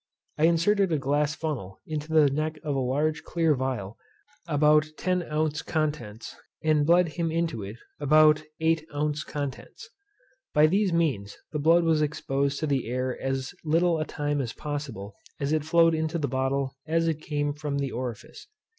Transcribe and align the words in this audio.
I 0.39 0.45
inserted 0.45 0.91
a 0.91 0.97
glass 0.97 1.35
funnel 1.35 1.79
into 1.85 2.11
the 2.11 2.27
neck 2.31 2.57
of 2.63 2.75
a 2.75 2.79
large 2.79 3.21
clear 3.21 3.55
phial 3.55 3.99
about 4.47 4.87
oz. 4.97 4.97
x. 5.51 5.61
contents, 5.61 6.35
and 6.63 6.87
bled 6.87 7.09
him 7.09 7.29
into 7.31 7.61
it 7.61 7.75
to 7.75 8.03
about 8.05 8.41
oz. 8.59 9.23
viii. 9.31 9.67
By 10.55 10.65
these 10.65 10.91
means 10.91 11.37
the 11.51 11.59
blood 11.59 11.83
was 11.83 12.01
exposed 12.01 12.59
to 12.61 12.65
the 12.65 12.87
air 12.89 13.15
as 13.21 13.53
little 13.63 13.99
a 13.99 14.05
time 14.05 14.41
as 14.41 14.53
possible, 14.53 15.13
as 15.39 15.51
it 15.53 15.63
flowed 15.65 15.93
into 15.93 16.17
the 16.17 16.27
bottle 16.27 16.75
as 16.87 17.07
it 17.07 17.21
came 17.21 17.53
from 17.53 17.77
the 17.77 17.91
orifice. 17.91 18.47